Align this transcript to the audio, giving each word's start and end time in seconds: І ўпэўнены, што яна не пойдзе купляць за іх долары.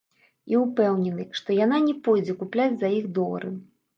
І 0.53 0.55
ўпэўнены, 0.61 1.25
што 1.41 1.57
яна 1.59 1.77
не 1.87 1.95
пойдзе 2.09 2.35
купляць 2.41 2.73
за 2.79 2.89
іх 3.01 3.05
долары. 3.21 3.53